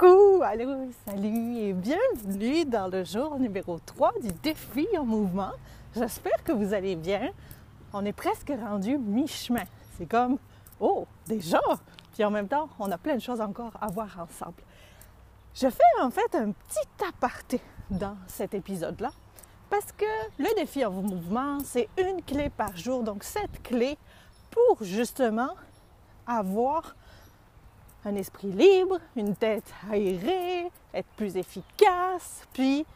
[0.00, 5.50] Coucou, allô, salut et bienvenue dans le jour numéro 3 du défi en mouvement.
[5.94, 7.28] J'espère que vous allez bien.
[7.92, 9.64] On est presque rendu mi-chemin.
[9.98, 10.38] C'est comme,
[10.80, 11.60] oh, déjà!
[12.14, 14.62] Puis en même temps, on a plein de choses encore à voir ensemble.
[15.54, 19.10] Je fais en fait un petit aparté dans cet épisode-là
[19.68, 20.06] parce que
[20.38, 23.02] le défi en mouvement, c'est une clé par jour.
[23.02, 23.98] Donc cette clé
[24.50, 25.50] pour justement
[26.26, 26.96] avoir
[28.04, 32.86] un esprit libre, une tête aérée, être plus efficace, puis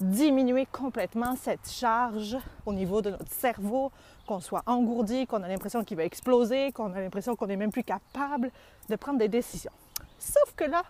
[0.00, 3.92] diminuer complètement cette charge au niveau de notre cerveau,
[4.26, 7.70] qu'on soit engourdi, qu'on a l'impression qu'il va exploser, qu'on a l'impression qu'on n'est même
[7.70, 8.50] plus capable
[8.88, 9.72] de prendre des décisions.
[10.18, 10.82] Sauf que là,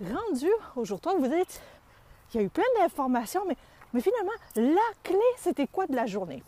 [0.00, 1.60] rendu aujourd'hui, vous êtes,
[2.32, 3.56] il y a eu plein d'informations, mais,
[3.92, 6.42] mais finalement, la clé, c'était quoi de la journée?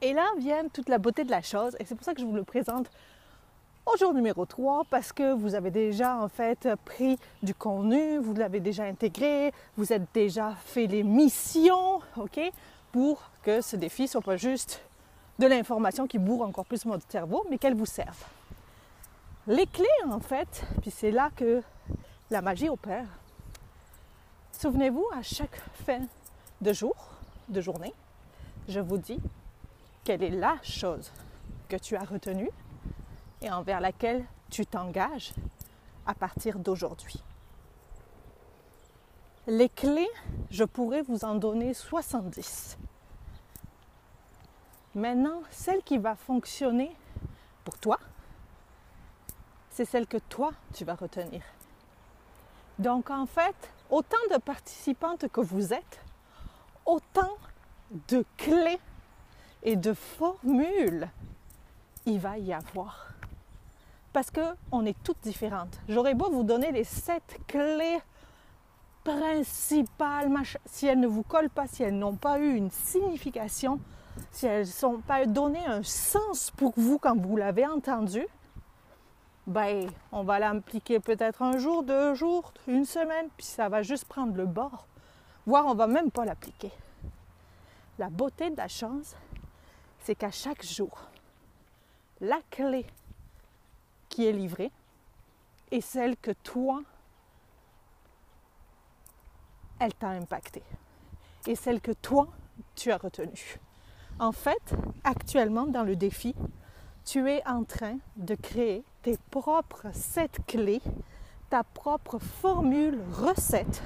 [0.00, 2.26] Et là vient toute la beauté de la chose, et c'est pour ça que je
[2.26, 2.90] vous le présente
[3.86, 8.34] au jour numéro 3 parce que vous avez déjà en fait pris du contenu, vous
[8.34, 12.40] l'avez déjà intégré, vous êtes déjà fait les missions, ok,
[12.92, 14.82] pour que ce défi soit pas juste
[15.38, 18.24] de l'information qui bourre encore plus votre cerveau, mais qu'elle vous serve.
[19.46, 21.62] Les clés en fait, puis c'est là que
[22.30, 23.06] la magie opère.
[24.52, 26.00] Souvenez-vous, à chaque fin
[26.60, 26.94] de jour,
[27.48, 27.92] de journée,
[28.68, 29.18] je vous dis
[30.04, 31.10] quelle est la chose
[31.68, 32.50] que tu as retenue
[33.42, 35.32] et envers laquelle tu t'engages
[36.06, 37.22] à partir d'aujourd'hui.
[39.46, 40.10] Les clés,
[40.50, 42.78] je pourrais vous en donner 70.
[44.94, 46.94] Maintenant, celle qui va fonctionner
[47.64, 47.98] pour toi,
[49.70, 51.42] c'est celle que toi, tu vas retenir.
[52.78, 53.56] Donc en fait,
[53.90, 56.04] autant de participantes que vous êtes,
[56.86, 57.36] autant
[58.08, 58.80] de clés
[59.62, 61.08] et de formules
[62.06, 63.11] il va y avoir
[64.12, 65.78] parce qu'on est toutes différentes.
[65.88, 67.98] J'aurais beau vous donner les sept clés
[69.04, 70.30] principales,
[70.66, 73.80] si elles ne vous collent pas, si elles n'ont pas eu une signification,
[74.30, 78.26] si elles ne sont pas donné un sens pour vous quand vous l'avez entendu,
[79.46, 84.04] ben, on va l'appliquer peut-être un jour, deux jours, une semaine, puis ça va juste
[84.04, 84.86] prendre le bord,
[85.46, 86.70] voire on va même pas l'appliquer.
[87.98, 89.16] La beauté de la chance,
[89.98, 90.96] c'est qu'à chaque jour,
[92.20, 92.86] la clé
[94.12, 94.70] qui est livrée
[95.70, 96.82] et celle que toi,
[99.78, 100.62] elle t'a impacté
[101.46, 102.28] et celle que toi,
[102.76, 103.58] tu as retenue.
[104.18, 106.34] En fait, actuellement dans le défi,
[107.06, 110.82] tu es en train de créer tes propres sept clés,
[111.48, 113.82] ta propre formule recette,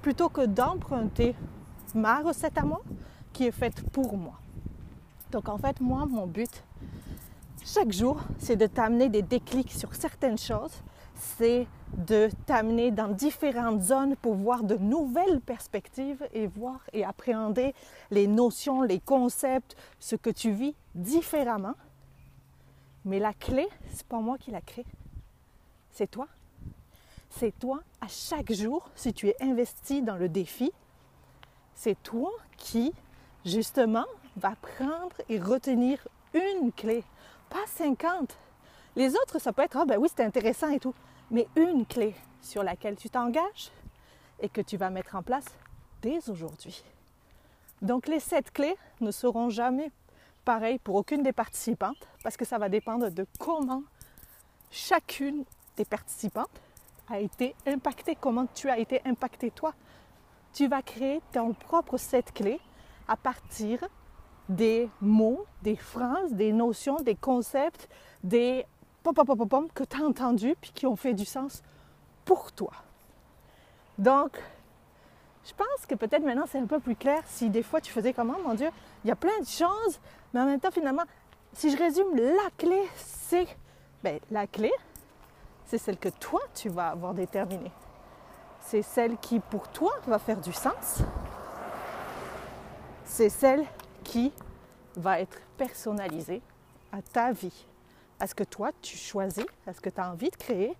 [0.00, 1.36] plutôt que d'emprunter
[1.94, 2.80] ma recette à moi
[3.34, 4.40] qui est faite pour moi.
[5.30, 6.64] Donc en fait, moi, mon but,
[7.66, 10.82] chaque jour, c'est de t'amener des déclics sur certaines choses,
[11.16, 11.66] c'est
[11.96, 17.74] de t'amener dans différentes zones pour voir de nouvelles perspectives et voir et appréhender
[18.12, 21.74] les notions, les concepts, ce que tu vis différemment.
[23.04, 24.86] Mais la clé, c'est pas moi qui la crée.
[25.90, 26.28] C'est toi.
[27.30, 30.70] C'est toi à chaque jour, si tu es investi dans le défi,
[31.74, 32.92] c'est toi qui,
[33.44, 34.06] justement,
[34.36, 37.02] va prendre et retenir une clé
[37.48, 38.36] pas 50.
[38.94, 40.94] Les autres, ça peut être, ah ben oui, c'est intéressant et tout.
[41.30, 43.70] Mais une clé sur laquelle tu t'engages
[44.40, 45.46] et que tu vas mettre en place
[46.02, 46.82] dès aujourd'hui.
[47.82, 49.90] Donc les sept clés ne seront jamais
[50.44, 53.82] pareilles pour aucune des participantes parce que ça va dépendre de comment
[54.70, 55.44] chacune
[55.76, 56.60] des participantes
[57.08, 59.74] a été impactée, comment tu as été impacté toi.
[60.52, 62.60] Tu vas créer ton propre set clés
[63.08, 63.84] à partir
[64.48, 67.88] des mots, des phrases, des notions, des concepts,
[68.22, 68.64] des
[69.02, 71.62] pom pom pom que tu as entendus puis qui ont fait du sens
[72.24, 72.72] pour toi.
[73.98, 74.38] Donc,
[75.44, 78.12] je pense que peut-être maintenant c'est un peu plus clair si des fois tu faisais
[78.12, 78.68] comment, mon Dieu,
[79.04, 80.00] il y a plein de choses,
[80.34, 81.04] mais en même temps finalement,
[81.52, 83.46] si je résume, la clé, c'est,
[84.02, 84.72] ben, la clé,
[85.66, 87.72] c'est celle que toi tu vas avoir déterminée.
[88.60, 91.02] C'est celle qui pour toi va faire du sens.
[93.04, 93.64] C'est celle
[94.02, 94.32] qui
[94.96, 96.42] va être personnalisé
[96.92, 97.66] à ta vie,
[98.18, 100.76] à ce que toi tu choisis, à ce que tu as envie de créer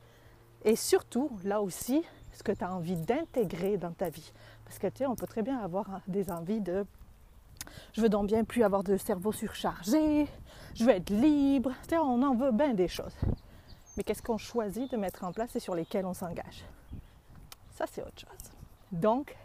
[0.65, 2.03] et surtout, là aussi,
[2.33, 4.33] ce que tu as envie d'intégrer dans ta vie.
[4.65, 6.85] Parce que tu sais, on peut très bien avoir des envies de
[7.93, 10.27] je veux donc bien plus avoir de cerveau surchargé,
[10.75, 13.15] je veux être libre, tu sais, on en veut bien des choses.
[13.97, 16.65] Mais qu'est-ce qu'on choisit de mettre en place et sur lesquelles on s'engage?
[17.71, 18.51] Ça, c'est autre chose.
[18.93, 19.37] Donc,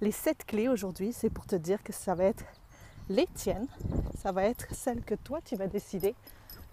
[0.00, 2.44] les sept clés aujourd'hui, c'est pour te dire que ça va être
[3.12, 3.68] les tiennes.
[4.18, 6.14] Ça va être celles que toi, tu vas décider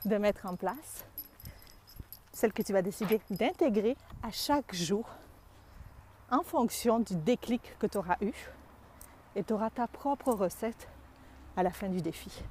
[0.05, 1.05] de mettre en place.
[2.31, 5.05] celle que tu vas décider d'intégrer à chaque jour
[6.31, 8.31] en fonction du déclic que tu auras eu.
[9.35, 10.87] Et tu auras ta propre recette
[11.57, 12.43] à la fin du défi.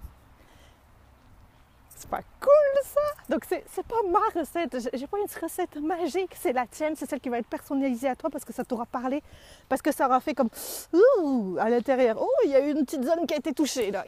[1.88, 3.00] C'est pas cool ça!
[3.28, 4.90] Donc c'est, pas ma recette.
[4.94, 8.16] J'ai pas une recette magique, c'est la tienne, c'est celle qui va être personnalisée à
[8.16, 9.22] toi parce que ça t'aura parlé,
[9.68, 10.50] parce que ça aura fait comme
[10.92, 12.16] ouh à l'intérieur.
[12.20, 14.04] Oh, il y a une petite zone qui a été touchée là.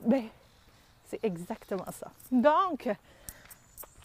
[0.00, 0.24] Ben,
[1.08, 2.10] c'est exactement ça.
[2.30, 2.88] Donc,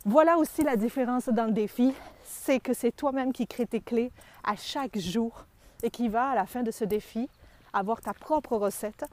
[0.05, 1.93] voilà aussi la différence dans le défi,
[2.25, 4.11] c'est que c'est toi-même qui crée tes clés
[4.43, 5.45] à chaque jour
[5.81, 7.29] et qui va à la fin de ce défi
[7.73, 9.05] avoir ta propre recette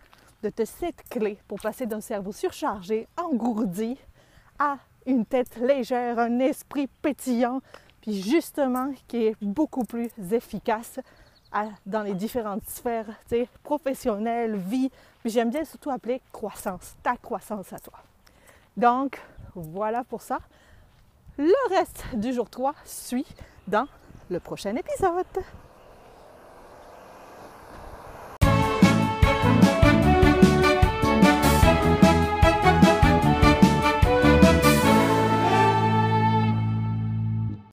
[0.42, 3.98] de tes sept clés pour passer d'un cerveau surchargé, engourdi,
[4.60, 4.76] à
[5.06, 7.60] une tête légère, un esprit pétillant,
[8.00, 11.00] puis justement qui est beaucoup plus efficace
[11.84, 13.08] dans les différentes sphères
[13.64, 14.90] professionnelles, vie,
[15.20, 17.98] puis j'aime bien surtout appeler croissance, ta croissance à toi.
[18.76, 19.20] Donc,
[19.56, 20.38] voilà pour ça.
[21.38, 23.26] Le reste du jour 3 suit
[23.66, 23.88] dans
[24.28, 25.26] le prochain épisode.